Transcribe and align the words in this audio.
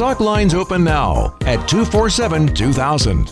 Talk 0.00 0.18
lines 0.18 0.54
open 0.54 0.82
now 0.82 1.36
at 1.42 1.68
247 1.68 2.54
2000. 2.54 3.28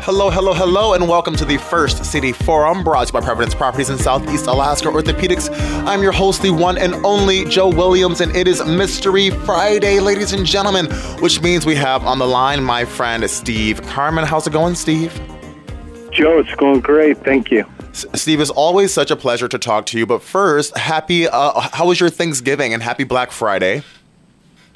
Hello, 0.00 0.30
hello, 0.30 0.54
hello, 0.54 0.94
and 0.94 1.06
welcome 1.06 1.36
to 1.36 1.44
the 1.44 1.58
First 1.58 2.06
City 2.06 2.32
Forum 2.32 2.82
brought 2.82 3.08
to 3.08 3.12
you 3.12 3.20
by 3.20 3.22
Providence 3.22 3.54
Properties 3.54 3.90
in 3.90 3.98
Southeast 3.98 4.46
Alaska 4.46 4.88
Orthopedics. 4.88 5.50
I'm 5.86 6.02
your 6.02 6.12
host, 6.12 6.40
the 6.40 6.52
one 6.52 6.78
and 6.78 6.94
only 7.04 7.44
Joe 7.44 7.68
Williams, 7.68 8.22
and 8.22 8.34
it 8.34 8.48
is 8.48 8.64
Mystery 8.64 9.28
Friday, 9.28 10.00
ladies 10.00 10.32
and 10.32 10.46
gentlemen, 10.46 10.86
which 11.20 11.42
means 11.42 11.66
we 11.66 11.74
have 11.74 12.02
on 12.02 12.18
the 12.18 12.26
line 12.26 12.64
my 12.64 12.86
friend 12.86 13.28
Steve 13.28 13.82
Carmen. 13.82 14.24
How's 14.24 14.46
it 14.46 14.54
going, 14.54 14.74
Steve? 14.74 15.12
Joe, 16.10 16.38
it's 16.38 16.54
going 16.54 16.80
great. 16.80 17.18
Thank 17.18 17.50
you. 17.50 17.66
S- 17.90 18.06
Steve, 18.14 18.40
it's 18.40 18.48
always 18.48 18.94
such 18.94 19.10
a 19.10 19.16
pleasure 19.16 19.48
to 19.48 19.58
talk 19.58 19.84
to 19.86 19.98
you. 19.98 20.06
But 20.06 20.22
first, 20.22 20.78
happy, 20.78 21.28
uh, 21.28 21.60
how 21.60 21.88
was 21.88 22.00
your 22.00 22.08
Thanksgiving 22.08 22.72
and 22.72 22.82
happy 22.82 23.04
Black 23.04 23.30
Friday? 23.30 23.82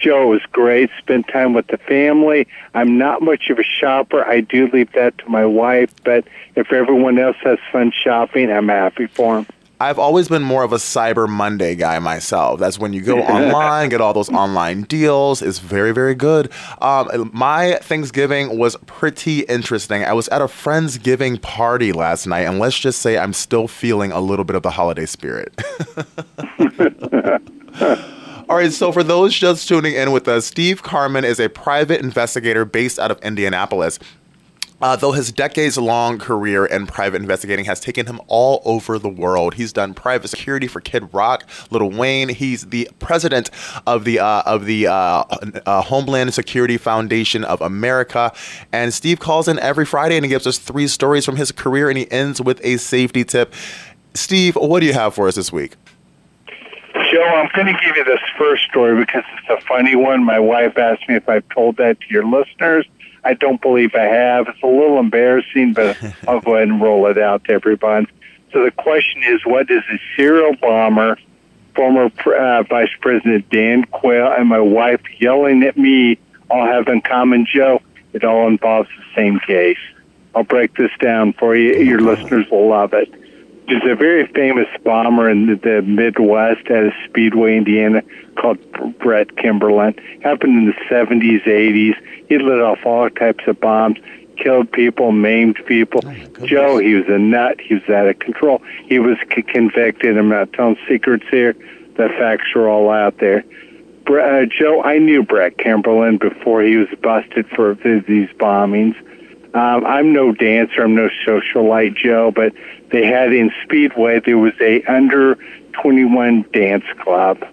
Joe, 0.03 0.27
was 0.27 0.43
great. 0.51 0.91
Spent 0.99 1.29
time 1.29 1.55
with 1.55 1.69
the 1.69 1.79
family. 1.79 2.47
I'm 2.75 2.99
not 2.99 3.23
much 3.23 3.49
of 3.51 3.59
a 3.59 3.63
shopper. 3.63 4.25
I 4.25 4.41
do 4.41 4.69
leave 4.73 4.91
that 4.93 5.17
to 5.19 5.29
my 5.29 5.47
wife, 5.47 5.95
but 6.05 6.27
if 6.57 6.73
everyone 6.73 7.19
else 7.19 7.37
has 7.43 7.59
fun 7.71 7.93
shopping, 7.93 8.51
I'm 8.51 8.69
happy 8.69 9.07
for 9.07 9.37
them. 9.37 9.47
I've 9.81 9.99
always 9.99 10.29
been 10.29 10.43
more 10.43 10.63
of 10.63 10.73
a 10.73 10.77
Cyber 10.77 11.29
Monday 11.29 11.75
guy 11.75 11.99
myself. 11.99 12.61
That's 12.61 12.79
when 12.79 12.93
you 12.93 13.01
go 13.01 13.19
online, 13.23 13.89
get 13.89 14.01
all 14.01 14.13
those 14.13 14.29
online 14.29 14.83
deals. 14.83 15.43
It's 15.43 15.59
very, 15.59 15.93
very 15.93 16.15
good. 16.15 16.53
Um, 16.81 17.31
my 17.35 17.79
Thanksgiving 17.83 18.59
was 18.59 18.77
pretty 18.87 19.41
interesting. 19.41 20.05
I 20.05 20.13
was 20.13 20.29
at 20.29 20.41
a 20.41 20.47
friend's 20.47 20.99
giving 20.99 21.37
party 21.37 21.93
last 21.93 22.29
night, 22.29 22.43
and 22.43 22.61
let's 22.61 22.79
just 22.79 23.03
say 23.03 23.19
I'm 23.19 23.33
still 23.33 23.67
feeling 23.67 24.13
a 24.13 24.21
little 24.21 24.45
bit 24.45 24.55
of 24.55 24.63
the 24.63 24.71
holiday 24.71 25.07
spirit. 25.07 25.53
All 28.53 28.59
right, 28.59 28.71
so 28.71 28.93
for 28.93 29.03
those 29.03 29.35
just 29.35 29.67
tuning 29.67 29.95
in 29.95 30.13
with 30.13 30.29
us, 30.29 30.45
Steve 30.45 30.83
Carmen 30.83 31.25
is 31.25 31.41
a 31.41 31.49
private 31.49 32.03
investigator 32.03 32.67
based 32.67 32.99
out 32.99 33.11
of 33.11 33.19
Indianapolis. 33.23 33.99
Uh, 34.83 34.95
though 34.95 35.13
his 35.13 35.33
decades 35.33 35.79
long 35.79 36.19
career 36.19 36.67
in 36.67 36.87
private 36.87 37.23
investigating 37.23 37.65
has 37.65 37.81
taken 37.81 38.05
him 38.05 38.21
all 38.27 38.61
over 38.67 38.99
the 38.99 39.09
world, 39.09 39.55
he's 39.55 39.73
done 39.73 39.95
private 39.95 40.29
security 40.29 40.67
for 40.67 40.83
Kid 40.83 41.09
Rock, 41.15 41.49
Lil 41.71 41.89
Wayne. 41.93 42.29
He's 42.29 42.67
the 42.67 42.91
president 42.99 43.49
of 43.87 44.05
the 44.05 44.19
uh, 44.19 44.43
of 44.45 44.67
the 44.67 44.87
uh, 44.87 44.93
uh 45.65 45.81
Homeland 45.81 46.35
Security 46.35 46.77
Foundation 46.77 47.45
of 47.45 47.63
America. 47.63 48.35
And 48.71 48.93
Steve 48.93 49.19
calls 49.19 49.49
in 49.49 49.59
every 49.61 49.87
Friday 49.87 50.17
and 50.17 50.27
he 50.27 50.29
gives 50.29 50.47
us 50.47 50.59
three 50.59 50.89
stories 50.89 51.25
from 51.25 51.37
his 51.37 51.53
career, 51.53 51.89
and 51.89 51.97
he 51.97 52.11
ends 52.13 52.39
with 52.39 52.61
a 52.63 52.77
safety 52.77 53.25
tip. 53.25 53.55
Steve, 54.13 54.57
what 54.57 54.81
do 54.81 54.87
you 54.87 54.93
have 54.93 55.15
for 55.15 55.27
us 55.27 55.37
this 55.37 55.51
week? 55.51 55.77
Joe, 57.13 57.23
I'm 57.23 57.51
going 57.55 57.67
to 57.67 57.79
give 57.79 57.95
you 57.95 58.05
this 58.05 58.21
first 58.39 58.65
story 58.65 58.97
because 58.97 59.25
it's 59.37 59.63
a 59.63 59.67
funny 59.67 59.95
one. 59.95 60.25
My 60.25 60.39
wife 60.39 60.79
asked 60.79 61.07
me 61.11 61.17
if 61.17 61.29
I've 61.29 61.47
told 61.51 61.77
that 61.77 62.01
to 62.01 62.07
your 62.09 62.25
listeners. 62.25 62.87
I 63.23 63.35
don't 63.35 63.61
believe 63.61 63.95
I 63.95 64.05
have. 64.05 64.49
It's 64.49 64.63
a 64.63 64.67
little 64.67 64.99
embarrassing, 64.99 65.75
but 65.75 65.99
I'll 66.29 66.41
go 66.41 66.57
ahead 66.57 66.69
and 66.69 66.81
roll 66.81 67.07
it 67.09 67.19
out 67.19 67.45
to 67.45 67.53
everyone. 67.53 68.07
So 68.53 68.65
the 68.65 68.71
question 68.71 69.23
is, 69.25 69.45
what 69.45 69.67
does 69.67 69.83
a 69.93 69.99
serial 70.17 70.57
bomber, 70.57 71.19
former 71.77 72.11
uh, 72.27 72.63
Vice 72.63 72.91
President 73.03 73.49
Dan 73.51 73.85
Quayle, 73.85 74.33
and 74.33 74.49
my 74.49 74.61
wife 74.61 75.03
yelling 75.19 75.65
at 75.65 75.77
me 75.77 76.19
all 76.51 76.65
have 76.67 76.89
in 76.89 77.03
common, 77.03 77.47
Joe? 77.47 77.83
It 78.15 78.25
all 78.25 78.49
involves 78.49 78.89
the 78.89 79.05
same 79.15 79.39
case. 79.41 79.79
I'll 80.35 80.45
break 80.45 80.77
this 80.77 80.91
down 80.99 81.35
for 81.35 81.55
you. 81.55 81.75
Your 81.75 82.01
listeners 82.01 82.47
will 82.51 82.69
love 82.69 82.95
it. 82.95 83.13
There's 83.73 83.91
a 83.91 83.97
very 83.97 84.27
famous 84.27 84.69
bomber 84.85 85.31
in 85.31 85.47
the, 85.47 85.55
the 85.55 85.81
Midwest 85.81 86.67
at 86.67 86.85
a 86.85 86.93
Speedway, 87.09 87.57
Indiana, 87.57 88.03
called 88.37 88.59
Brett 88.99 89.35
Kimberlin. 89.39 89.95
Happened 90.21 90.59
in 90.59 90.67
the 90.67 90.95
70s, 90.95 91.43
80s. 91.45 91.95
He 92.29 92.37
lit 92.37 92.61
off 92.61 92.85
all 92.85 93.09
types 93.09 93.45
of 93.47 93.59
bombs, 93.61 93.97
killed 94.37 94.71
people, 94.73 95.11
maimed 95.11 95.59
people. 95.65 96.03
Oh 96.05 96.47
Joe, 96.47 96.77
he 96.77 96.93
was 96.97 97.07
a 97.09 97.19
nut. 97.19 97.63
He 97.63 97.73
was 97.73 97.83
out 97.89 98.09
of 98.09 98.19
control. 98.19 98.61
He 98.85 98.99
was 98.99 99.17
c- 99.35 99.41
convicted. 99.41 100.19
I'm 100.19 100.29
not 100.29 100.53
telling 100.53 100.77
secrets 100.87 101.25
here. 101.31 101.55
The 101.97 102.11
facts 102.19 102.49
are 102.55 102.69
all 102.69 102.91
out 102.91 103.21
there. 103.21 103.43
Uh, 104.07 104.45
Joe, 104.45 104.83
I 104.83 104.99
knew 104.99 105.23
Brett 105.23 105.57
Kimberlin 105.57 106.19
before 106.19 106.61
he 106.61 106.77
was 106.77 106.89
busted 107.03 107.49
for 107.49 107.75
these 107.75 108.29
bombings. 108.37 108.97
Um, 109.55 109.85
I'm 109.85 110.13
no 110.13 110.33
dancer. 110.33 110.83
I'm 110.83 110.95
no 110.95 111.11
socialite, 111.27 111.95
Joe, 111.97 112.31
but 112.31 112.53
they 112.91 113.07
had 113.07 113.33
in 113.33 113.53
Speedway, 113.65 114.21
there 114.21 114.39
was 114.39 114.55
a 114.61 114.83
under 114.85 115.37
21 115.73 116.47
dance 116.53 116.85
club. 117.01 117.45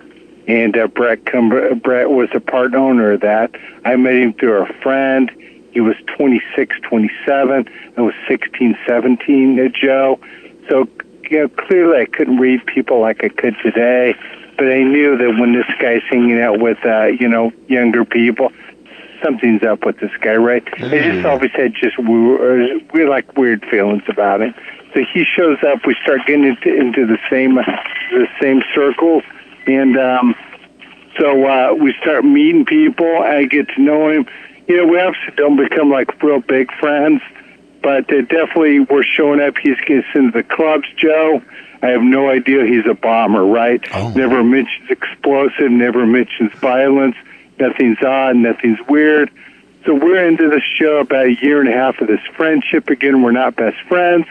And 0.47 0.77
uh, 0.77 0.88
Brett, 0.88 1.25
Cumber- 1.25 1.75
Brett 1.75 2.09
was 2.09 2.29
a 2.33 2.39
part 2.39 2.73
owner 2.73 3.11
of 3.11 3.21
that. 3.21 3.51
I 3.85 3.95
met 3.97 4.15
him 4.15 4.33
through 4.33 4.63
a 4.63 4.73
friend. 4.81 5.29
He 5.71 5.81
was 5.81 5.95
26, 6.17 6.75
27. 6.81 7.69
I 7.97 8.01
was 8.01 8.15
16, 8.27 8.77
17, 8.88 9.59
uh, 9.59 9.69
Joe. 9.69 10.19
So 10.69 10.88
you 11.29 11.39
know, 11.39 11.49
clearly 11.49 12.01
I 12.01 12.05
couldn't 12.05 12.38
read 12.38 12.65
people 12.65 12.99
like 12.99 13.23
I 13.23 13.29
could 13.29 13.55
today. 13.61 14.15
But 14.57 14.67
I 14.71 14.83
knew 14.83 15.17
that 15.17 15.39
when 15.39 15.53
this 15.53 15.67
guy's 15.79 16.01
hanging 16.09 16.41
out 16.41 16.59
with, 16.59 16.79
uh, 16.83 17.05
you 17.05 17.29
know, 17.29 17.53
younger 17.67 18.03
people, 18.03 18.51
something's 19.24 19.63
up 19.63 19.85
with 19.85 20.00
this 20.00 20.12
guy, 20.22 20.35
right? 20.35 20.66
Mm. 20.66 20.94
I 20.94 21.13
just 21.13 21.25
always 21.25 21.52
had 21.52 21.74
just 21.74 21.97
we 21.97 22.06
were, 22.06 22.68
we 22.94 23.06
like 23.06 23.38
weird 23.38 23.66
feelings 23.69 24.03
about 24.07 24.41
it. 24.41 24.53
So 24.94 25.02
he 25.13 25.24
shows 25.24 25.57
up. 25.68 25.85
We 25.85 25.96
start 26.02 26.22
getting 26.25 26.46
into, 26.46 26.74
into 26.74 27.06
the 27.06 27.18
same 27.30 27.56
the 27.56 28.28
same 28.41 28.62
circles, 28.74 29.24
and 29.68 29.97
um, 29.97 30.35
so 31.19 31.46
uh, 31.46 31.74
we 31.74 31.94
start 32.02 32.25
meeting 32.25 32.66
people. 32.66 33.22
I 33.22 33.46
get 33.46 33.68
to 33.69 33.81
know 33.81 34.09
him. 34.09 34.28
You 34.68 34.78
know, 34.78 34.85
we 34.88 35.00
obviously 35.00 35.36
don't 35.36 35.57
become 35.57 35.90
like 35.91 36.22
real 36.24 36.41
big 36.41 36.72
friends, 36.80 37.22
but 37.84 38.07
they 38.07 38.22
definitely 38.22 38.80
we're 38.80 39.03
showing 39.03 39.41
up. 39.41 39.57
He's 39.57 39.78
getting 39.81 40.03
into 40.16 40.31
the 40.31 40.44
clubs, 40.44 40.88
Joe. 40.97 41.41
I 41.81 41.88
have 41.88 42.01
no 42.01 42.30
idea 42.30 42.66
he's 42.66 42.86
a 42.90 42.94
bomber, 42.94 43.46
right? 43.46 43.81
Oh. 43.94 44.12
Never 44.16 44.44
mentions 44.44 44.90
explosive, 44.90 45.72
never 45.72 46.06
mentions 46.06 46.51
violence. 46.53 47.16
Nothing's 47.59 48.01
odd, 48.01 48.35
nothing's 48.35 48.79
weird. 48.87 49.31
So 49.85 49.93
we're 49.93 50.27
into 50.27 50.49
the 50.49 50.61
show 50.61 50.97
about 50.97 51.27
a 51.27 51.35
year 51.41 51.59
and 51.59 51.69
a 51.69 51.73
half 51.73 51.99
of 51.99 52.07
this 52.07 52.21
friendship. 52.35 52.89
Again, 52.89 53.21
we're 53.21 53.31
not 53.31 53.55
best 53.55 53.77
friends. 53.87 54.25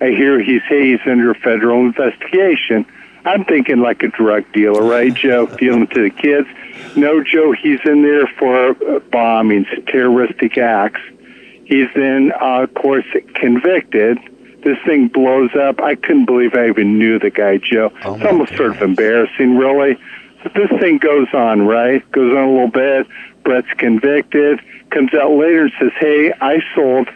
I 0.00 0.08
hear 0.08 0.40
he's 0.40 0.62
hey, 0.68 0.92
he's 0.92 1.00
under 1.06 1.34
federal 1.34 1.80
investigation. 1.80 2.86
I'm 3.24 3.44
thinking 3.44 3.80
like 3.80 4.02
a 4.02 4.08
drug 4.08 4.44
dealer, 4.52 4.82
right, 4.82 5.12
Joe? 5.22 5.46
Dealing 5.46 5.86
to 5.88 6.02
the 6.02 6.10
kids. 6.10 6.48
No, 6.96 7.22
Joe, 7.22 7.52
he's 7.52 7.80
in 7.84 8.02
there 8.02 8.26
for 8.26 8.70
uh, 8.70 9.00
bombings, 9.00 9.66
terroristic 9.86 10.56
acts. 10.58 11.00
He's 11.64 11.88
then, 11.94 12.32
uh, 12.40 12.62
of 12.62 12.74
course, 12.74 13.04
convicted. 13.34 14.18
This 14.62 14.78
thing 14.86 15.08
blows 15.08 15.50
up. 15.54 15.80
I 15.80 15.94
couldn't 15.94 16.24
believe 16.24 16.54
I 16.54 16.68
even 16.68 16.98
knew 16.98 17.18
the 17.18 17.30
guy, 17.30 17.58
Joe. 17.58 17.92
Oh 18.04 18.14
it's 18.14 18.24
almost 18.24 18.56
sort 18.56 18.70
of 18.70 18.82
embarrassing, 18.82 19.56
really. 19.56 19.98
So 20.42 20.50
this 20.54 20.80
thing 20.80 20.98
goes 20.98 21.28
on, 21.34 21.66
right? 21.66 22.08
Goes 22.12 22.36
on 22.36 22.44
a 22.44 22.50
little 22.50 22.70
bit. 22.70 23.06
Brett's 23.44 23.68
convicted. 23.76 24.60
Comes 24.90 25.12
out 25.14 25.32
later 25.32 25.62
and 25.62 25.72
says, 25.78 25.92
"Hey, 25.98 26.32
I 26.40 26.62
sold 26.74 27.08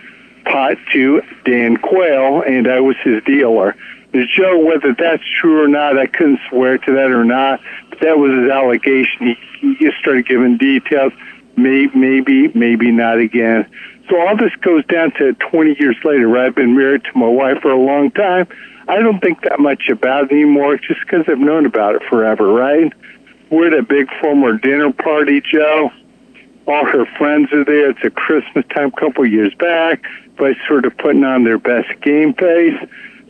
pot 0.45 0.77
to 0.93 1.23
Dan 1.45 1.77
Quayle, 1.77 2.43
and 2.43 2.69
I 2.69 2.81
was 2.81 2.97
his 3.03 3.23
dealer. 3.25 3.77
To 4.13 4.27
show 4.27 4.59
whether 4.59 4.95
that's 4.95 5.23
true 5.41 5.63
or 5.63 5.69
not, 5.69 5.99
I 5.99 6.07
couldn't 6.07 6.41
swear 6.51 6.79
to 6.79 6.93
that 6.93 7.11
or 7.11 7.25
not, 7.25 7.61
but 7.89 8.01
that 8.01 8.19
was 8.19 8.33
his 8.33 8.51
allegation. 8.51 9.37
He, 9.61 9.75
he 9.75 9.91
started 10.01 10.27
giving 10.27 10.59
details. 10.59 11.13
Maybe, 11.57 11.97
maybe, 11.97 12.49
maybe 12.49 12.91
not 12.91 13.19
again. 13.19 13.67
So 14.11 14.21
all 14.21 14.37
this 14.37 14.55
goes 14.61 14.85
down 14.87 15.13
to 15.13 15.33
20 15.35 15.77
years 15.79 15.97
later. 16.05 16.29
Right? 16.29 16.47
I've 16.47 16.55
been 16.55 16.77
married 16.77 17.05
to 17.05 17.19
my 17.19 17.29
wife 17.29 17.59
for 17.63 17.71
a 17.71 17.79
long 17.79 18.11
time. 18.11 18.49
I 18.89 18.97
don't 18.97 19.21
think 19.21 19.43
that 19.43 19.61
much 19.61 19.89
about 19.89 20.25
it 20.25 20.33
anymore, 20.33 20.77
just 20.77 21.01
because 21.01 21.25
I've 21.29 21.39
known 21.39 21.67
about 21.67 21.95
it 21.95 22.03
forever. 22.09 22.53
Right? 22.53 22.93
We're 23.51 23.69
at 23.69 23.75
a 23.75 23.83
big 23.83 24.09
former 24.21 24.57
dinner 24.57 24.93
party, 24.93 25.41
Joe 25.41 25.91
all 26.67 26.85
her 26.85 27.07
friends 27.19 27.53
are 27.53 27.65
there. 27.65 27.91
It's 27.91 28.05
a 28.05 28.11
Christmas 28.11 28.65
time, 28.75 28.91
couple 28.93 29.27
years 29.27 29.55
back. 29.55 30.05
By 30.39 30.55
sort 30.67 30.87
of 30.87 30.97
putting 30.97 31.25
on 31.25 31.45
their 31.45 31.59
best 31.59 31.89
game 32.01 32.33
face. 32.35 32.79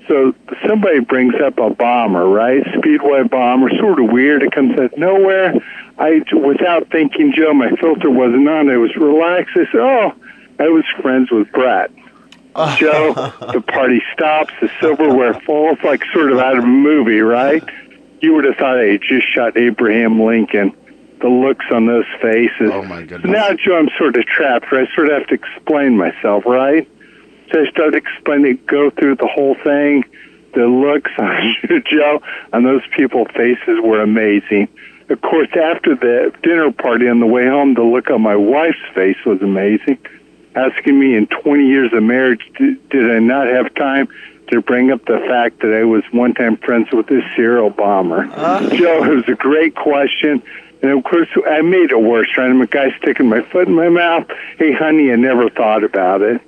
So 0.08 0.34
somebody 0.66 1.00
brings 1.00 1.34
up 1.44 1.58
a 1.58 1.70
bomber, 1.70 2.26
right? 2.26 2.62
Speedway 2.78 3.24
bomber, 3.24 3.70
sort 3.78 4.00
of 4.00 4.10
weird. 4.10 4.42
It 4.42 4.52
comes 4.52 4.72
out 4.78 4.92
of 4.92 4.98
nowhere. 4.98 5.54
I, 5.98 6.22
without 6.32 6.90
thinking, 6.90 7.32
Joe, 7.36 7.54
my 7.54 7.70
filter 7.80 8.10
wasn't 8.10 8.48
on. 8.48 8.70
I 8.70 8.76
was 8.76 8.94
relaxed. 8.96 9.56
I 9.56 9.66
said, 9.70 9.80
"Oh, 9.80 10.14
I 10.58 10.68
was 10.68 10.84
friends 11.00 11.30
with 11.30 11.50
Brett." 11.52 11.90
Joe, 12.76 13.14
oh. 13.16 13.34
the 13.52 13.60
party 13.60 14.02
stops. 14.12 14.52
The 14.60 14.70
silverware 14.80 15.34
falls 15.34 15.78
like 15.82 16.04
sort 16.12 16.32
of 16.32 16.38
out 16.38 16.58
of 16.58 16.64
a 16.64 16.66
movie, 16.66 17.20
right? 17.20 17.62
You 18.20 18.34
would 18.34 18.44
have 18.44 18.56
thought 18.56 18.78
I 18.78 18.84
had 18.84 19.02
just 19.02 19.26
shot 19.28 19.56
Abraham 19.56 20.20
Lincoln 20.22 20.76
the 21.22 21.28
looks 21.28 21.64
on 21.70 21.86
those 21.86 22.04
faces. 22.20 22.70
Oh 22.72 22.82
my 22.82 23.02
goodness! 23.02 23.30
Now, 23.30 23.54
Joe, 23.54 23.78
I'm 23.78 23.88
sort 23.96 24.16
of 24.16 24.26
trapped. 24.26 24.70
Right? 24.70 24.88
I 24.88 24.94
sort 24.94 25.08
of 25.08 25.18
have 25.20 25.28
to 25.28 25.34
explain 25.34 25.96
myself, 25.96 26.44
right? 26.44 26.88
So 27.52 27.60
I 27.60 27.70
start 27.70 27.94
explaining, 27.94 28.58
go 28.66 28.90
through 28.90 29.16
the 29.16 29.28
whole 29.28 29.54
thing. 29.62 30.04
The 30.54 30.66
looks 30.66 31.10
on 31.18 31.54
Joe 31.90 32.20
on 32.52 32.64
those 32.64 32.82
people's 32.94 33.28
faces 33.34 33.78
were 33.82 34.02
amazing. 34.02 34.68
Of 35.08 35.20
course, 35.20 35.48
after 35.54 35.94
the 35.94 36.32
dinner 36.42 36.72
party 36.72 37.08
on 37.08 37.20
the 37.20 37.26
way 37.26 37.46
home, 37.46 37.74
the 37.74 37.82
look 37.82 38.10
on 38.10 38.22
my 38.22 38.36
wife's 38.36 38.78
face 38.94 39.16
was 39.24 39.40
amazing, 39.42 39.98
asking 40.54 40.98
me 40.98 41.16
in 41.16 41.26
20 41.26 41.66
years 41.66 41.92
of 41.92 42.02
marriage, 42.02 42.50
did, 42.58 42.88
did 42.90 43.10
I 43.10 43.18
not 43.18 43.46
have 43.46 43.74
time 43.74 44.08
to 44.48 44.60
bring 44.60 44.90
up 44.90 45.04
the 45.06 45.18
fact 45.28 45.60
that 45.60 45.72
I 45.72 45.84
was 45.84 46.02
one 46.12 46.34
time 46.34 46.56
friends 46.58 46.88
with 46.92 47.06
this 47.06 47.24
serial 47.34 47.70
bomber? 47.70 48.26
Joe, 48.76 49.04
it 49.04 49.14
was 49.14 49.28
a 49.28 49.34
great 49.34 49.74
question. 49.74 50.42
And 50.82 50.90
of 50.90 51.04
course, 51.04 51.28
I 51.48 51.62
made 51.62 51.92
it 51.92 52.00
worse, 52.00 52.28
trying 52.28 52.56
to 52.56 52.62
a 52.62 52.66
guy 52.66 52.96
sticking 52.98 53.28
my 53.28 53.42
foot 53.42 53.68
in 53.68 53.74
my 53.74 53.88
mouth. 53.88 54.26
Hey, 54.58 54.72
honey, 54.72 55.12
I 55.12 55.16
never 55.16 55.48
thought 55.48 55.84
about 55.84 56.22
it. 56.22 56.40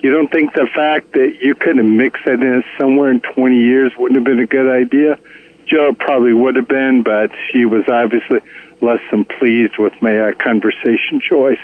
You 0.00 0.10
don't 0.12 0.30
think 0.30 0.54
the 0.54 0.66
fact 0.74 1.12
that 1.12 1.38
you 1.42 1.54
could 1.54 1.76
have 1.76 1.86
mixed 1.86 2.24
that 2.24 2.40
in 2.40 2.64
somewhere 2.78 3.10
in 3.10 3.20
20 3.20 3.56
years 3.56 3.92
wouldn't 3.98 4.16
have 4.16 4.24
been 4.24 4.38
a 4.38 4.46
good 4.46 4.70
idea? 4.70 5.18
Joe 5.66 5.92
probably 5.92 6.32
would 6.32 6.56
have 6.56 6.68
been, 6.68 7.02
but 7.02 7.30
she 7.50 7.66
was 7.66 7.84
obviously 7.88 8.40
less 8.80 9.00
than 9.10 9.24
pleased 9.24 9.76
with 9.76 9.92
my 10.00 10.18
uh, 10.18 10.32
conversation 10.34 11.20
choice. 11.20 11.58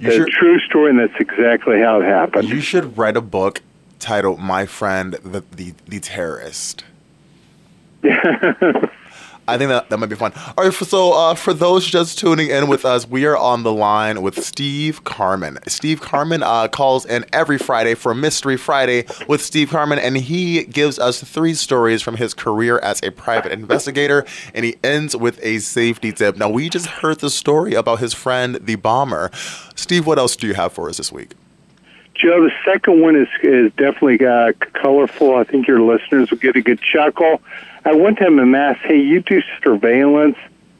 You 0.00 0.10
The 0.10 0.16
should, 0.16 0.28
true 0.28 0.58
story, 0.60 0.90
and 0.90 0.98
that's 0.98 1.20
exactly 1.20 1.80
how 1.80 2.00
it 2.00 2.04
happened. 2.04 2.48
you 2.48 2.60
should 2.60 2.96
write 2.96 3.16
a 3.16 3.20
book 3.20 3.62
titled 3.98 4.38
"My 4.40 4.66
Friend, 4.66 5.14
the 5.24 5.42
the, 5.54 5.74
the 5.86 6.00
Terrorist." 6.00 6.84
I 9.48 9.56
think 9.56 9.70
that, 9.70 9.88
that 9.88 9.96
might 9.96 10.10
be 10.10 10.16
fun. 10.16 10.32
All 10.56 10.64
right, 10.64 10.72
so 10.72 11.12
uh, 11.14 11.34
for 11.34 11.54
those 11.54 11.86
just 11.86 12.18
tuning 12.18 12.50
in 12.50 12.68
with 12.68 12.84
us, 12.84 13.08
we 13.08 13.24
are 13.24 13.36
on 13.36 13.62
the 13.62 13.72
line 13.72 14.20
with 14.20 14.44
Steve 14.44 15.04
Carmen. 15.04 15.58
Steve 15.66 16.02
Carmen 16.02 16.42
uh, 16.42 16.68
calls 16.68 17.06
in 17.06 17.24
every 17.32 17.56
Friday 17.56 17.94
for 17.94 18.14
Mystery 18.14 18.58
Friday 18.58 19.06
with 19.26 19.42
Steve 19.42 19.70
Carmen, 19.70 19.98
and 19.98 20.18
he 20.18 20.64
gives 20.64 20.98
us 20.98 21.22
three 21.24 21.54
stories 21.54 22.02
from 22.02 22.16
his 22.16 22.34
career 22.34 22.78
as 22.80 23.02
a 23.02 23.10
private 23.10 23.50
investigator, 23.50 24.26
and 24.54 24.66
he 24.66 24.76
ends 24.84 25.16
with 25.16 25.42
a 25.42 25.60
safety 25.60 26.12
tip. 26.12 26.36
Now, 26.36 26.50
we 26.50 26.68
just 26.68 26.86
heard 26.86 27.20
the 27.20 27.30
story 27.30 27.72
about 27.72 28.00
his 28.00 28.12
friend, 28.12 28.56
the 28.56 28.76
bomber. 28.76 29.30
Steve, 29.74 30.06
what 30.06 30.18
else 30.18 30.36
do 30.36 30.46
you 30.46 30.54
have 30.54 30.74
for 30.74 30.90
us 30.90 30.98
this 30.98 31.10
week? 31.10 31.32
Joe, 32.18 32.42
the 32.42 32.52
second 32.64 33.00
one 33.00 33.14
is 33.14 33.28
is 33.42 33.72
definitely 33.74 34.26
uh, 34.26 34.52
colorful. 34.72 35.36
I 35.36 35.44
think 35.44 35.68
your 35.68 35.80
listeners 35.80 36.30
will 36.30 36.38
get 36.38 36.56
a 36.56 36.60
good 36.60 36.80
chuckle. 36.80 37.40
I 37.84 37.94
one 37.94 38.16
time 38.16 38.40
am 38.40 38.56
asked, 38.56 38.80
"Hey, 38.80 39.00
you 39.00 39.20
do 39.20 39.40
surveillance? 39.62 40.36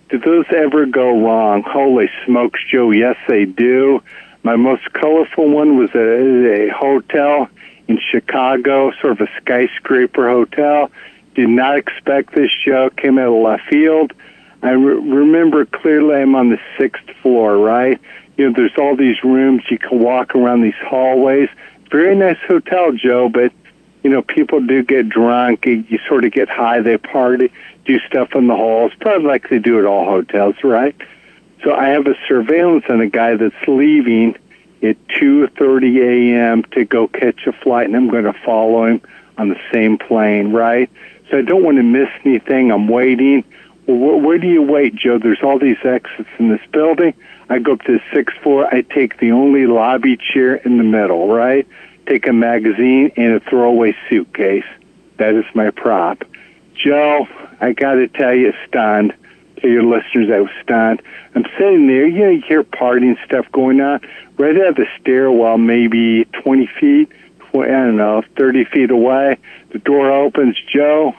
Do 0.08 0.18
those 0.18 0.46
ever 0.50 0.84
go 0.84 1.24
wrong?" 1.24 1.62
Holy 1.62 2.10
smokes, 2.26 2.60
Joe! 2.68 2.90
Yes, 2.90 3.16
they 3.28 3.44
do. 3.44 4.02
My 4.42 4.56
most 4.56 4.92
colorful 4.92 5.48
one 5.48 5.76
was 5.78 5.90
a, 5.94 6.66
a 6.66 6.68
hotel 6.70 7.48
in 7.86 8.00
Chicago, 8.00 8.90
sort 9.00 9.12
of 9.12 9.20
a 9.20 9.30
skyscraper 9.40 10.28
hotel. 10.28 10.90
Did 11.36 11.50
not 11.50 11.78
expect 11.78 12.34
this, 12.34 12.50
Joe. 12.64 12.90
Came 12.90 13.16
out 13.16 13.28
of 13.28 13.42
left 13.42 13.62
field. 13.68 14.12
I 14.62 14.70
re- 14.70 14.94
remember 14.94 15.64
clearly 15.66 16.16
I'm 16.16 16.34
on 16.34 16.50
the 16.50 16.58
sixth 16.76 17.08
floor, 17.22 17.56
right? 17.58 18.00
You 18.38 18.46
know, 18.46 18.54
there's 18.56 18.76
all 18.78 18.96
these 18.96 19.22
rooms. 19.24 19.64
You 19.68 19.78
can 19.78 19.98
walk 19.98 20.34
around 20.34 20.62
these 20.62 20.78
hallways. 20.80 21.48
Very 21.90 22.14
nice 22.14 22.38
hotel, 22.46 22.92
Joe, 22.92 23.28
but, 23.28 23.52
you 24.04 24.10
know, 24.10 24.22
people 24.22 24.60
do 24.60 24.82
get 24.84 25.08
drunk. 25.08 25.66
You, 25.66 25.98
sort 26.08 26.24
of 26.24 26.32
get 26.32 26.48
high. 26.48 26.80
They 26.80 26.96
party, 26.98 27.52
do 27.84 27.98
stuff 28.00 28.34
in 28.34 28.46
the 28.46 28.54
halls, 28.54 28.92
probably 29.00 29.26
like 29.26 29.50
they 29.50 29.58
do 29.58 29.80
at 29.80 29.84
all 29.84 30.04
hotels, 30.04 30.54
right? 30.62 30.94
So 31.64 31.74
I 31.74 31.88
have 31.88 32.06
a 32.06 32.14
surveillance 32.28 32.84
on 32.88 33.00
a 33.00 33.08
guy 33.08 33.34
that's 33.34 33.66
leaving 33.66 34.36
at 34.82 34.96
2:30 35.08 36.32
a.m. 36.32 36.62
to 36.70 36.84
go 36.84 37.08
catch 37.08 37.44
a 37.48 37.52
flight, 37.52 37.88
and 37.88 37.96
I'm 37.96 38.08
going 38.08 38.24
to 38.24 38.34
follow 38.44 38.84
him 38.84 39.00
on 39.36 39.48
the 39.48 39.58
same 39.72 39.98
plane, 39.98 40.52
right? 40.52 40.88
So 41.28 41.38
I 41.38 41.42
don't 41.42 41.64
want 41.64 41.78
to 41.78 41.82
miss 41.82 42.08
anything. 42.24 42.70
I'm 42.70 42.86
waiting. 42.86 43.42
Well, 43.86 43.96
where, 43.96 44.16
where 44.16 44.38
do 44.38 44.46
you 44.46 44.62
wait, 44.62 44.94
Joe? 44.94 45.18
There's 45.18 45.42
all 45.42 45.58
these 45.58 45.78
exits 45.82 46.28
in 46.38 46.50
this 46.50 46.60
building. 46.72 47.14
I 47.50 47.58
go 47.58 47.72
up 47.72 47.82
to 47.82 47.98
six 48.12 48.32
four. 48.42 48.66
I 48.72 48.82
take 48.82 49.18
the 49.18 49.32
only 49.32 49.66
lobby 49.66 50.16
chair 50.16 50.56
in 50.56 50.78
the 50.78 50.84
middle, 50.84 51.28
right? 51.28 51.66
Take 52.06 52.26
a 52.26 52.32
magazine 52.32 53.12
and 53.16 53.34
a 53.34 53.40
throwaway 53.40 53.94
suitcase. 54.08 54.64
That 55.18 55.34
is 55.34 55.44
my 55.54 55.70
prop. 55.70 56.24
Joe, 56.74 57.26
I 57.60 57.72
got 57.72 57.94
to 57.94 58.08
tell 58.08 58.34
you, 58.34 58.52
stunned. 58.66 59.14
To 59.62 59.68
your 59.68 59.82
listeners, 59.82 60.30
I 60.32 60.40
was 60.40 60.50
stunned. 60.62 61.02
I'm 61.34 61.44
sitting 61.58 61.88
there, 61.88 62.06
you 62.06 62.20
know, 62.20 62.30
you 62.30 62.42
hear 62.46 62.62
partying 62.62 63.16
stuff 63.24 63.44
going 63.50 63.80
on. 63.80 64.00
Right 64.38 64.56
of 64.56 64.76
the 64.76 64.86
stairwell, 65.00 65.58
maybe 65.58 66.26
20 66.26 66.70
feet, 66.78 67.10
I 67.52 67.66
don't 67.66 67.96
know, 67.96 68.22
30 68.36 68.66
feet 68.66 68.92
away. 68.92 69.36
The 69.72 69.80
door 69.80 70.12
opens. 70.12 70.56
Joe, 70.72 71.12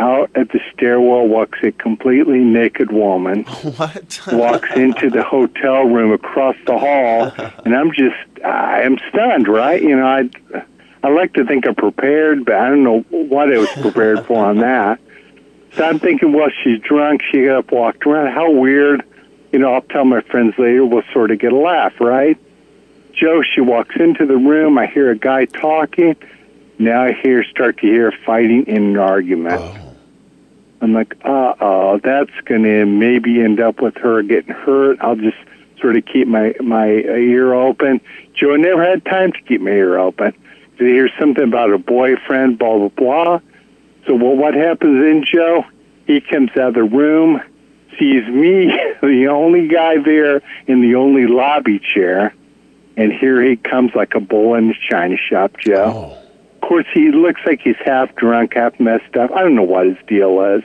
out 0.00 0.30
at 0.34 0.48
the 0.48 0.60
stairwell 0.72 1.28
walks 1.28 1.58
a 1.62 1.72
completely 1.72 2.38
naked 2.38 2.90
woman 2.90 3.44
What? 3.76 4.20
walks 4.32 4.70
into 4.74 5.10
the 5.10 5.22
hotel 5.22 5.84
room 5.84 6.12
across 6.12 6.56
the 6.66 6.78
hall, 6.78 7.32
and 7.64 7.76
I'm 7.76 7.92
just 7.92 8.16
I 8.44 8.82
am 8.82 8.96
stunned, 9.10 9.46
right? 9.46 9.80
You 9.82 9.96
know, 9.96 10.06
I 10.06 10.30
I 11.02 11.08
like 11.10 11.34
to 11.34 11.44
think 11.44 11.66
I'm 11.66 11.74
prepared, 11.74 12.44
but 12.44 12.54
I 12.54 12.68
don't 12.68 12.82
know 12.82 13.00
what 13.10 13.52
I 13.52 13.58
was 13.58 13.70
prepared 13.80 14.26
for 14.26 14.44
on 14.44 14.58
that. 14.58 15.00
So 15.76 15.84
I'm 15.84 15.98
thinking, 15.98 16.32
well, 16.32 16.50
she's 16.62 16.80
drunk. 16.80 17.22
She 17.30 17.44
got 17.44 17.58
up, 17.58 17.72
walked 17.72 18.04
around. 18.06 18.32
How 18.32 18.50
weird. 18.50 19.04
You 19.52 19.58
know, 19.58 19.72
I'll 19.74 19.82
tell 19.82 20.04
my 20.04 20.20
friends 20.20 20.54
later. 20.58 20.84
We'll 20.84 21.04
sort 21.12 21.30
of 21.30 21.38
get 21.38 21.52
a 21.52 21.56
laugh, 21.56 21.92
right? 22.00 22.38
Joe, 23.12 23.42
she 23.42 23.60
walks 23.60 23.96
into 23.96 24.26
the 24.26 24.36
room. 24.36 24.78
I 24.78 24.86
hear 24.86 25.10
a 25.10 25.16
guy 25.16 25.44
talking. 25.44 26.16
Now 26.78 27.02
I 27.02 27.12
hear 27.12 27.44
start 27.44 27.78
to 27.78 27.86
hear 27.86 28.12
fighting 28.24 28.66
in 28.66 28.82
an 28.90 28.96
argument. 28.98 29.60
Oh. 29.60 29.89
I'm 30.80 30.92
like, 30.92 31.16
uh 31.24 31.54
oh, 31.60 32.00
that's 32.02 32.30
going 32.44 32.62
to 32.64 32.86
maybe 32.86 33.40
end 33.40 33.60
up 33.60 33.80
with 33.80 33.96
her 33.96 34.22
getting 34.22 34.54
hurt. 34.54 34.98
I'll 35.00 35.16
just 35.16 35.36
sort 35.80 35.96
of 35.96 36.04
keep 36.06 36.26
my 36.26 36.54
my 36.60 36.88
ear 36.88 37.52
open. 37.54 38.00
Joe 38.34 38.56
never 38.56 38.82
had 38.84 39.04
time 39.04 39.32
to 39.32 39.40
keep 39.42 39.60
my 39.60 39.70
ear 39.70 39.98
open. 39.98 40.34
To 40.78 40.84
hear 40.84 41.10
something 41.18 41.44
about 41.44 41.72
a 41.72 41.78
boyfriend, 41.78 42.58
blah 42.58 42.78
blah 42.78 42.88
blah. 42.88 43.40
So 44.06 44.14
well, 44.14 44.36
what 44.36 44.54
happens 44.54 45.02
then, 45.02 45.24
Joe? 45.30 45.64
He 46.06 46.20
comes 46.20 46.50
out 46.52 46.68
of 46.68 46.74
the 46.74 46.84
room, 46.84 47.40
sees 47.98 48.26
me, 48.26 48.66
the 49.02 49.28
only 49.28 49.68
guy 49.68 49.98
there 49.98 50.42
in 50.66 50.80
the 50.80 50.94
only 50.94 51.26
lobby 51.26 51.78
chair, 51.78 52.34
and 52.96 53.12
here 53.12 53.42
he 53.42 53.56
comes 53.56 53.94
like 53.94 54.14
a 54.14 54.20
bull 54.20 54.54
in 54.54 54.68
the 54.68 54.74
china 54.88 55.16
shop, 55.16 55.56
Joe. 55.58 56.16
Of 56.16 56.29
course, 56.70 56.86
he 56.94 57.10
looks 57.10 57.40
like 57.44 57.60
he's 57.60 57.74
half 57.84 58.14
drunk, 58.14 58.54
half 58.54 58.78
messed 58.78 59.16
up. 59.16 59.32
I 59.32 59.42
don't 59.42 59.56
know 59.56 59.64
what 59.64 59.86
his 59.86 59.96
deal 60.06 60.40
is. 60.54 60.62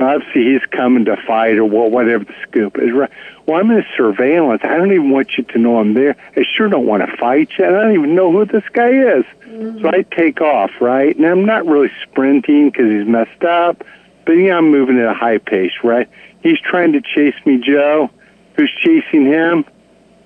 Obviously, 0.00 0.54
he's 0.54 0.64
coming 0.70 1.04
to 1.04 1.18
fight 1.18 1.58
or 1.58 1.66
whatever 1.66 2.24
the 2.24 2.34
scoop 2.48 2.78
is. 2.78 2.90
Right? 2.92 3.10
Well, 3.44 3.60
I'm 3.60 3.70
in 3.70 3.84
surveillance. 3.94 4.62
I 4.64 4.74
don't 4.78 4.90
even 4.92 5.10
want 5.10 5.36
you 5.36 5.44
to 5.44 5.58
know 5.58 5.78
I'm 5.78 5.92
there. 5.92 6.16
I 6.34 6.44
sure 6.50 6.68
don't 6.68 6.86
want 6.86 7.06
to 7.06 7.14
fight 7.18 7.50
you. 7.58 7.66
I 7.66 7.70
don't 7.70 7.92
even 7.92 8.14
know 8.14 8.32
who 8.32 8.46
this 8.46 8.64
guy 8.72 8.88
is. 8.88 9.24
Mm-hmm. 9.44 9.82
So 9.82 9.88
I 9.88 10.02
take 10.16 10.40
off, 10.40 10.70
right? 10.80 11.14
And 11.14 11.26
I'm 11.26 11.44
not 11.44 11.66
really 11.66 11.90
sprinting 12.02 12.70
because 12.70 12.90
he's 12.90 13.06
messed 13.06 13.44
up, 13.44 13.84
but 14.24 14.32
yeah, 14.32 14.56
I'm 14.56 14.70
moving 14.70 14.98
at 14.98 15.04
a 15.04 15.14
high 15.14 15.38
pace, 15.38 15.72
right? 15.84 16.08
He's 16.42 16.58
trying 16.58 16.94
to 16.94 17.02
chase 17.02 17.36
me, 17.44 17.58
Joe. 17.58 18.08
Who's 18.56 18.72
chasing 18.80 19.26
him? 19.26 19.66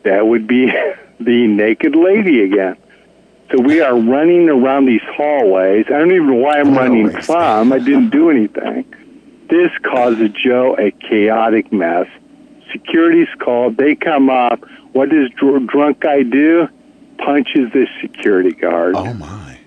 That 0.04 0.28
would 0.28 0.46
be 0.46 0.66
the 1.20 1.46
naked 1.48 1.96
lady 1.96 2.44
again. 2.44 2.76
So 3.50 3.60
we 3.62 3.80
are 3.80 3.96
running 3.98 4.48
around 4.50 4.86
these 4.86 5.02
hallways. 5.16 5.86
I 5.88 5.92
don't 5.98 6.12
even 6.12 6.26
know 6.26 6.34
why 6.34 6.60
I'm 6.60 6.76
running 6.76 7.06
Hallways. 7.06 7.26
from. 7.26 7.72
I 7.72 7.78
didn't 7.78 8.10
do 8.10 8.28
anything. 8.30 8.84
This 9.48 9.70
causes 9.82 10.30
Joe 10.32 10.76
a 10.78 10.90
chaotic 10.90 11.72
mess. 11.72 12.06
Security's 12.70 13.28
called. 13.38 13.78
They 13.78 13.94
come 13.94 14.28
up. 14.28 14.62
What 14.92 15.08
does 15.08 15.30
dr- 15.30 15.66
drunk 15.66 16.00
guy 16.00 16.22
do? 16.24 16.68
Punches 17.16 17.72
this 17.72 17.88
security 18.02 18.52
guard. 18.52 18.94
Oh 18.96 19.14
my. 19.14 19.58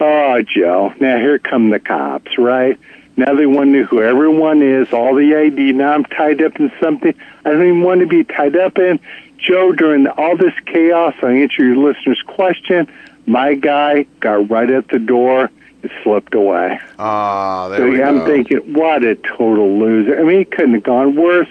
Oh, 0.00 0.42
Joe. 0.42 0.92
Now 1.00 1.16
here 1.18 1.38
come 1.38 1.70
the 1.70 1.80
cops, 1.80 2.36
right? 2.36 2.78
Now 3.16 3.34
they 3.34 3.46
want 3.46 3.72
to 3.72 3.80
know 3.80 3.84
who 3.84 4.02
everyone 4.02 4.62
is, 4.62 4.92
all 4.92 5.14
the 5.14 5.34
ID. 5.34 5.72
Now 5.72 5.92
I'm 5.92 6.04
tied 6.04 6.42
up 6.42 6.60
in 6.60 6.70
something 6.80 7.14
I 7.44 7.50
don't 7.50 7.62
even 7.62 7.82
want 7.82 8.00
to 8.00 8.06
be 8.06 8.24
tied 8.24 8.56
up 8.56 8.78
in. 8.78 9.00
Joe, 9.38 9.72
during 9.72 10.06
all 10.06 10.36
this 10.36 10.52
chaos, 10.66 11.14
I 11.22 11.32
answer 11.32 11.64
your 11.64 11.76
listener's 11.76 12.22
question. 12.26 12.90
My 13.30 13.54
guy 13.54 14.06
got 14.18 14.50
right 14.50 14.68
at 14.68 14.88
the 14.88 14.98
door 14.98 15.48
and 15.82 15.90
slipped 16.02 16.34
away. 16.34 16.80
Ah, 16.98 17.68
there 17.68 17.78
So 17.78 17.90
we 17.90 18.02
I'm 18.02 18.18
go. 18.18 18.26
thinking, 18.26 18.58
what 18.74 19.04
a 19.04 19.14
total 19.14 19.78
loser. 19.78 20.18
I 20.18 20.24
mean, 20.24 20.40
it 20.40 20.50
couldn't 20.50 20.74
have 20.74 20.82
gone 20.82 21.14
worse, 21.14 21.48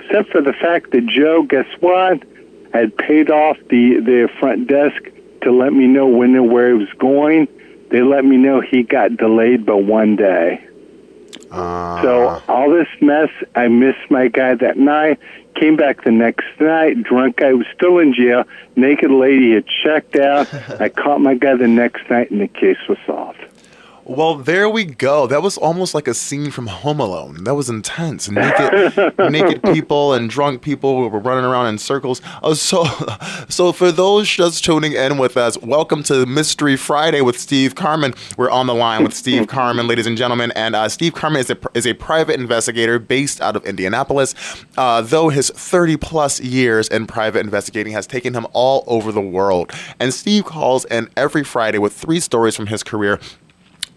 except 0.00 0.30
for 0.30 0.40
the 0.40 0.52
fact 0.52 0.90
that 0.90 1.06
Joe, 1.06 1.42
guess 1.42 1.66
what? 1.80 2.22
had 2.72 2.96
paid 2.98 3.30
off 3.32 3.56
the, 3.68 3.98
the 4.00 4.28
front 4.38 4.68
desk 4.68 5.02
to 5.42 5.50
let 5.50 5.72
me 5.72 5.86
know 5.88 6.06
when 6.06 6.36
and 6.36 6.52
where 6.52 6.68
he 6.68 6.74
was 6.78 6.92
going. 6.98 7.48
They 7.90 8.00
let 8.02 8.24
me 8.24 8.36
know 8.36 8.60
he 8.60 8.84
got 8.84 9.16
delayed 9.16 9.66
by 9.66 9.72
one 9.74 10.14
day. 10.14 10.64
Ah. 11.50 12.00
So 12.02 12.42
all 12.48 12.70
this 12.70 12.86
mess, 13.00 13.28
I 13.56 13.66
missed 13.68 14.08
my 14.08 14.28
guy 14.28 14.54
that 14.54 14.76
night. 14.76 15.18
Came 15.60 15.76
back 15.76 16.04
the 16.04 16.10
next 16.10 16.46
night, 16.58 17.02
drunk 17.02 17.36
guy 17.36 17.52
was 17.52 17.66
still 17.74 17.98
in 17.98 18.14
jail. 18.14 18.44
Naked 18.76 19.10
lady 19.10 19.52
had 19.52 19.66
checked 19.66 20.16
out. 20.16 20.48
I 20.80 20.88
caught 20.88 21.20
my 21.20 21.34
guy 21.34 21.54
the 21.54 21.68
next 21.68 22.08
night, 22.08 22.30
and 22.30 22.40
the 22.40 22.48
case 22.48 22.78
was 22.88 22.96
solved. 23.06 23.44
Well, 24.10 24.34
there 24.34 24.68
we 24.68 24.86
go. 24.86 25.28
That 25.28 25.40
was 25.40 25.56
almost 25.56 25.94
like 25.94 26.08
a 26.08 26.14
scene 26.14 26.50
from 26.50 26.66
Home 26.66 26.98
Alone. 26.98 27.44
That 27.44 27.54
was 27.54 27.70
intense. 27.70 28.28
Naked, 28.28 29.14
naked 29.30 29.62
people 29.62 30.14
and 30.14 30.28
drunk 30.28 30.62
people 30.62 31.08
were 31.08 31.20
running 31.20 31.44
around 31.44 31.68
in 31.68 31.78
circles. 31.78 32.20
Oh, 32.42 32.54
so, 32.54 32.86
so 33.48 33.70
for 33.70 33.92
those 33.92 34.28
just 34.28 34.64
tuning 34.64 34.94
in 34.94 35.16
with 35.16 35.36
us, 35.36 35.56
welcome 35.58 36.02
to 36.02 36.26
Mystery 36.26 36.74
Friday 36.74 37.20
with 37.20 37.38
Steve 37.38 37.76
Carmen. 37.76 38.12
We're 38.36 38.50
on 38.50 38.66
the 38.66 38.74
line 38.74 39.04
with 39.04 39.14
Steve 39.14 39.46
Carmen, 39.46 39.86
ladies 39.86 40.08
and 40.08 40.16
gentlemen, 40.16 40.50
and 40.56 40.74
uh, 40.74 40.88
Steve 40.88 41.14
Carmen 41.14 41.38
is 41.38 41.48
a 41.48 41.58
is 41.74 41.86
a 41.86 41.94
private 41.94 42.40
investigator 42.40 42.98
based 42.98 43.40
out 43.40 43.54
of 43.54 43.64
Indianapolis. 43.64 44.34
Uh, 44.76 45.02
though 45.02 45.28
his 45.28 45.50
30 45.50 45.96
plus 45.98 46.40
years 46.40 46.88
in 46.88 47.06
private 47.06 47.44
investigating 47.44 47.92
has 47.92 48.08
taken 48.08 48.34
him 48.34 48.48
all 48.54 48.82
over 48.88 49.12
the 49.12 49.20
world, 49.20 49.70
and 50.00 50.12
Steve 50.12 50.46
calls 50.46 50.84
in 50.86 51.08
every 51.16 51.44
Friday 51.44 51.78
with 51.78 51.92
three 51.92 52.18
stories 52.18 52.56
from 52.56 52.66
his 52.66 52.82
career 52.82 53.20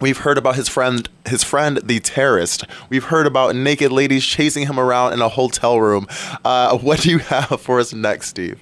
We've 0.04 0.18
heard 0.18 0.38
about 0.38 0.58
his 0.58 0.68
friend, 0.68 1.08
his 1.26 1.46
friend, 1.46 1.80
the 1.82 2.02
terrorist. 2.02 2.66
We've 2.90 3.06
heard 3.06 3.26
about 3.26 3.56
naked 3.56 3.94
ladies 3.94 4.26
chasing 4.26 4.68
him 4.68 4.78
around 4.78 5.14
in 5.14 5.22
a 5.22 5.30
hotel 5.30 5.80
room. 5.80 6.08
Uh, 6.44 6.78
what 6.78 7.00
do 7.00 7.10
you 7.10 7.20
have 7.20 7.62
for 7.62 7.80
us 7.80 7.94
next, 7.94 8.28
Steve? 8.28 8.62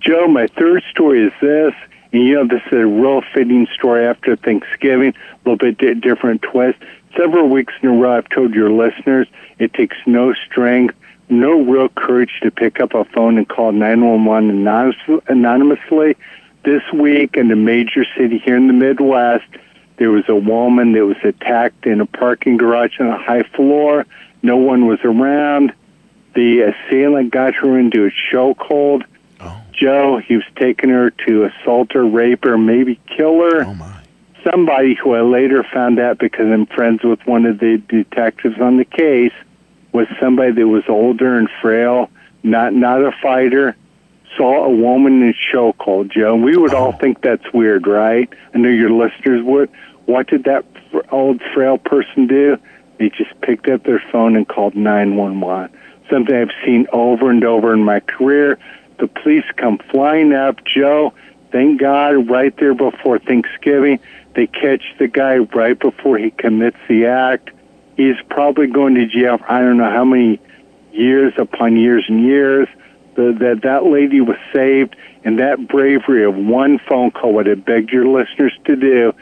Joe, 0.00 0.26
my 0.26 0.48
third 0.48 0.82
story 0.90 1.24
is 1.24 1.32
this, 1.40 1.74
and 2.12 2.24
you 2.24 2.34
know 2.34 2.44
this 2.44 2.60
is 2.66 2.72
a 2.72 2.86
real 2.88 3.22
fitting 3.32 3.68
story 3.72 4.04
after 4.04 4.34
Thanksgiving, 4.34 5.10
a 5.10 5.48
little 5.48 5.58
bit 5.58 5.78
di- 5.78 5.94
different 5.94 6.42
twist. 6.42 6.76
Several 7.16 7.48
weeks 7.48 7.74
in 7.80 7.88
a 7.90 7.92
row, 7.92 8.16
I've 8.16 8.28
told 8.30 8.52
your 8.52 8.72
listeners 8.72 9.28
it 9.60 9.74
takes 9.74 9.96
no 10.06 10.34
strength, 10.34 10.96
no 11.28 11.62
real 11.62 11.88
courage 11.90 12.40
to 12.42 12.50
pick 12.50 12.80
up 12.80 12.94
a 12.94 13.04
phone 13.04 13.38
and 13.38 13.48
call 13.48 13.70
911 13.70 15.22
anonymously. 15.28 16.16
This 16.64 16.82
week 16.92 17.36
in 17.36 17.48
a 17.52 17.56
major 17.56 18.04
city 18.18 18.38
here 18.38 18.56
in 18.56 18.66
the 18.66 18.72
Midwest, 18.72 19.44
there 19.96 20.10
was 20.10 20.24
a 20.28 20.34
woman 20.34 20.92
that 20.92 21.06
was 21.06 21.16
attacked 21.22 21.86
in 21.86 22.00
a 22.00 22.06
parking 22.06 22.56
garage 22.56 22.98
on 23.00 23.06
a 23.06 23.18
high 23.18 23.44
floor. 23.54 24.06
No 24.42 24.56
one 24.56 24.86
was 24.86 24.98
around. 25.04 25.72
The 26.34 26.62
assailant 26.62 27.30
got 27.30 27.54
her 27.54 27.78
into 27.78 28.06
a 28.06 28.10
chokehold. 28.32 29.04
Oh. 29.40 29.62
Joe, 29.72 30.18
he 30.18 30.36
was 30.36 30.44
taking 30.56 30.90
her 30.90 31.10
to 31.26 31.44
assault 31.44 31.92
her, 31.92 32.04
rape 32.04 32.44
her, 32.44 32.58
maybe 32.58 33.00
kill 33.16 33.40
her. 33.40 33.64
Oh 33.64 33.74
my! 33.74 34.02
Somebody 34.50 34.94
who 34.94 35.14
I 35.14 35.22
later 35.22 35.64
found 35.72 35.98
out 35.98 36.18
because 36.18 36.46
I'm 36.46 36.66
friends 36.66 37.02
with 37.02 37.24
one 37.26 37.46
of 37.46 37.60
the 37.60 37.80
detectives 37.88 38.60
on 38.60 38.76
the 38.76 38.84
case 38.84 39.32
was 39.92 40.06
somebody 40.20 40.52
that 40.52 40.68
was 40.68 40.82
older 40.88 41.38
and 41.38 41.48
frail, 41.62 42.10
not 42.42 42.74
not 42.74 43.00
a 43.00 43.12
fighter, 43.22 43.76
saw 44.36 44.64
a 44.64 44.70
woman 44.70 45.22
in 45.22 45.30
a 45.30 45.32
chokehold, 45.32 46.10
Joe. 46.10 46.34
We 46.36 46.56
would 46.56 46.74
all 46.74 46.92
think 46.92 47.22
that's 47.22 47.52
weird, 47.52 47.86
right? 47.86 48.28
I 48.54 48.58
know 48.58 48.68
your 48.68 48.90
listeners 48.90 49.42
would. 49.44 49.70
What 50.06 50.28
did 50.28 50.44
that 50.44 50.64
old 51.10 51.40
frail 51.54 51.78
person 51.78 52.26
do? 52.26 52.58
They 52.98 53.10
just 53.10 53.38
picked 53.40 53.68
up 53.68 53.84
their 53.84 54.02
phone 54.12 54.36
and 54.36 54.46
called 54.46 54.74
911. 54.74 55.76
Something 56.10 56.34
I've 56.34 56.50
seen 56.64 56.86
over 56.92 57.30
and 57.30 57.44
over 57.44 57.72
in 57.72 57.84
my 57.84 58.00
career. 58.00 58.58
The 58.98 59.08
police 59.08 59.44
come 59.56 59.78
flying 59.90 60.32
up, 60.32 60.64
Joe. 60.64 61.12
Thank 61.50 61.80
God, 61.80 62.28
right 62.28 62.56
there 62.56 62.74
before 62.74 63.18
Thanksgiving, 63.18 64.00
they 64.34 64.46
catch 64.46 64.82
the 64.98 65.08
guy 65.08 65.38
right 65.38 65.78
before 65.78 66.18
he 66.18 66.30
commits 66.30 66.76
the 66.88 67.06
act. 67.06 67.50
He's 67.96 68.16
probably 68.28 68.66
going 68.66 68.94
to 68.96 69.06
jail 69.06 69.38
for 69.38 69.50
I 69.50 69.60
don't 69.60 69.76
know 69.76 69.90
how 69.90 70.04
many 70.04 70.40
years 70.92 71.32
upon 71.38 71.76
years 71.76 72.04
and 72.08 72.24
years 72.24 72.68
the, 73.14 73.36
that 73.40 73.62
that 73.62 73.84
lady 73.84 74.20
was 74.20 74.36
saved, 74.52 74.96
and 75.24 75.38
that 75.38 75.68
bravery 75.68 76.24
of 76.24 76.36
one 76.36 76.78
phone 76.78 77.10
call, 77.10 77.32
what 77.32 77.48
I 77.48 77.54
begged 77.54 77.90
your 77.90 78.06
listeners 78.06 78.52
to 78.66 78.76
do, 78.76 79.12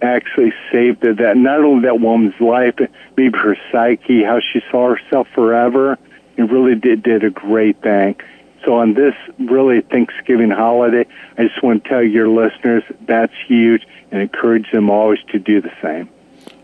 actually 0.00 0.52
saved 0.70 1.00
that, 1.02 1.18
that 1.18 1.36
not 1.36 1.60
only 1.60 1.82
that 1.82 2.00
woman's 2.00 2.40
life, 2.40 2.74
but 2.76 2.90
maybe 3.16 3.38
her 3.38 3.56
psyche, 3.70 4.22
how 4.22 4.40
she 4.40 4.60
saw 4.70 4.94
herself 4.94 5.28
forever. 5.34 5.98
It 6.36 6.42
really 6.42 6.74
did 6.74 7.02
did 7.02 7.24
a 7.24 7.30
great 7.30 7.80
thing. 7.82 8.16
So 8.64 8.76
on 8.76 8.94
this 8.94 9.14
really 9.38 9.80
Thanksgiving 9.80 10.50
holiday, 10.50 11.06
I 11.36 11.44
just 11.46 11.62
want 11.62 11.82
to 11.84 11.90
tell 11.90 12.02
your 12.02 12.28
listeners 12.28 12.84
that's 13.06 13.32
huge 13.46 13.86
and 14.10 14.22
encourage 14.22 14.70
them 14.70 14.88
always 14.88 15.18
to 15.32 15.38
do 15.38 15.60
the 15.60 15.72
same. 15.82 16.08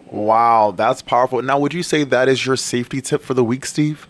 Wow, 0.06 0.72
that's 0.76 1.02
powerful. 1.02 1.42
Now, 1.42 1.58
would 1.58 1.74
you 1.74 1.82
say 1.82 2.04
that 2.04 2.28
is 2.28 2.46
your 2.46 2.56
safety 2.56 3.00
tip 3.00 3.22
for 3.22 3.34
the 3.34 3.44
week, 3.44 3.66
Steve? 3.66 4.06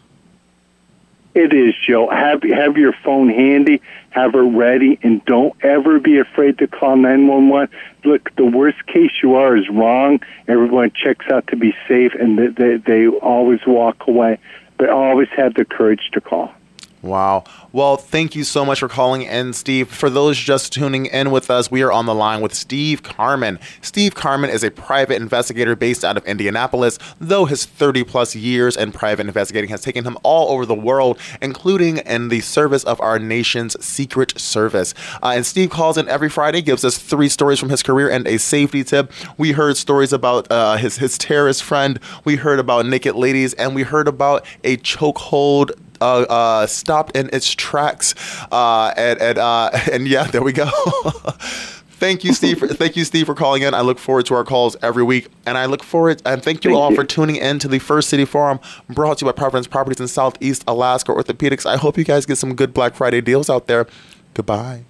It 1.38 1.54
is, 1.54 1.73
Joe. 1.87 2.11
Have 2.11 2.42
have 2.42 2.76
your 2.76 2.92
phone 3.04 3.28
handy, 3.28 3.80
have 4.11 4.35
it 4.35 4.38
ready, 4.38 4.99
and 5.04 5.25
don't 5.25 5.54
ever 5.62 6.00
be 6.00 6.18
afraid 6.18 6.59
to 6.59 6.66
call 6.66 6.97
nine 6.97 7.28
one 7.28 7.49
one. 7.49 7.68
Look, 8.04 8.35
the 8.35 8.45
worst 8.45 8.85
case 8.88 9.12
you 9.23 9.37
are 9.37 9.57
is 9.57 9.68
wrong. 9.68 10.18
Everyone 10.49 10.90
checks 10.90 11.26
out 11.30 11.47
to 11.47 11.57
be 11.57 11.76
safe, 11.87 12.12
and 12.18 12.37
they, 12.37 12.47
they 12.49 12.76
they 12.78 13.07
always 13.07 13.61
walk 13.68 14.09
away. 14.09 14.40
But 14.78 14.88
always 14.88 15.28
have 15.37 15.54
the 15.54 15.64
courage 15.64 16.11
to 16.14 16.21
call. 16.21 16.52
Wow. 17.00 17.45
Well, 17.71 17.97
thank 17.97 18.35
you 18.35 18.43
so 18.43 18.64
much 18.64 18.81
for 18.81 18.88
calling 18.88 19.23
in, 19.23 19.52
Steve. 19.52 19.88
For 19.88 20.11
those 20.11 20.37
just 20.37 20.73
tuning 20.73 21.07
in 21.07 21.31
with 21.31 21.49
us, 21.49 21.71
we 21.71 21.83
are 21.83 21.93
on 21.93 22.07
the 22.07 22.14
line 22.14 22.40
with 22.40 22.55
Steve 22.55 23.05
Carmen. 23.05 23.61
Steve 23.81 24.17
Carmen 24.17 24.50
is 24.50 24.64
a 24.64 24.71
private 24.71 25.23
investigator 25.23 25.76
based 25.76 26.05
out 26.05 26.17
of 26.17 26.25
Indianapolis, 26.25 26.99
though 27.21 27.45
his 27.45 27.64
30 27.64 28.02
plus 28.02 28.35
years 28.35 28.76
in 28.76 28.90
private 28.90 29.26
investigating 29.26 29.71
has 29.71 29.81
taken 29.81 30.05
him 30.05 30.19
all 30.25 30.50
over 30.50 30.67
the 30.67 30.75
world, 30.75 31.21
including 31.40 31.99
in 31.99 32.31
the 32.31 32.40
service 32.40 32.83
of 32.83 33.00
our 33.00 33.21
nation's 33.21 33.83
Secret 33.85 34.37
Service. 34.38 34.93
Uh, 35.23 35.35
and 35.37 35.47
Steve 35.47 35.71
calls 35.71 35.97
in 35.97 36.09
every 36.09 36.28
Friday, 36.28 36.62
gives 36.62 36.85
us 36.85 36.99
three 36.99 37.28
stories 37.28 37.61
from 37.61 37.69
his 37.69 37.83
career 37.83 38.11
and 38.11 38.26
a 38.26 38.38
safety 38.38 38.83
tip. 38.83 39.12
We 39.37 39.52
heard 39.52 39.76
stories 39.76 40.12
about 40.12 40.50
uh, 40.50 40.76
his, 40.78 40.97
his 40.97 41.17
terrorist 41.17 41.62
friend, 41.62 42.00
we 42.25 42.37
heard 42.37 42.59
about 42.59 42.87
naked 42.87 43.14
ladies, 43.14 43.55
and 43.55 43.76
we 43.76 43.83
heard 43.83 44.09
about 44.09 44.45
a 44.64 44.78
chokehold 44.78 45.73
uh, 46.00 46.26
uh, 46.28 46.67
stopped 46.67 47.17
in 47.17 47.31
its 47.33 47.52
tracks. 47.55 48.14
Uh, 48.50 48.93
and 48.97 49.21
and, 49.21 49.38
uh, 49.38 49.71
and 49.93 50.09
yeah, 50.09 50.25
there 50.25 50.43
we 50.43 50.52
go. 50.52 50.67
thank 51.99 52.25
you, 52.25 52.33
Steve. 52.33 52.59
For, 52.59 52.69
thank 52.69 52.97
you, 52.97 53.05
Steve, 53.05 53.26
for 53.26 53.35
calling 53.35 53.62
in. 53.62 53.75
I 53.75 53.81
look 53.81 53.99
forward 53.99 54.26
to 54.26 54.35
our 54.35 54.45
calls 54.45 54.76
every 54.83 55.02
week, 55.02 55.28
and 55.47 55.59
I 55.59 55.67
look 55.67 55.83
forward 55.83 56.23
and 56.25 56.43
thank 56.43 56.64
you 56.64 56.71
Thank 56.71 56.81
all 56.81 56.90
you. 56.90 56.97
for 56.97 57.05
tuning 57.05 57.37
in 57.37 57.59
to 57.61 57.69
the 57.69 57.78
First 57.78 58.09
City 58.09 58.25
Forum, 58.25 58.61
brought 58.88 59.19
to 59.19 59.25
you 59.26 59.33
by 59.33 59.37
Providence 59.37 59.67
Properties 59.67 60.00
in 60.00 60.09
Southeast 60.09 60.64
Alaska 60.67 61.12
Orthopedics. 61.12 61.67
I 61.67 61.76
hope 61.76 61.99
you 61.99 62.05
guys 62.05 62.26
get 62.26 62.38
some 62.38 62.55
good 62.55 62.73
Black 62.73 62.95
Friday 62.95 63.21
deals 63.21 63.50
out 63.50 63.67
there. 63.67 63.87
Goodbye. 64.35 64.85